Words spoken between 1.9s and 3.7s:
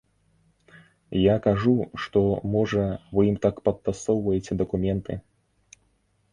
што, можа, вы ім так